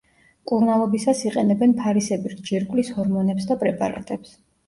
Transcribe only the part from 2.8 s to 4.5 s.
ჰორმონებს და პრეპარატებს.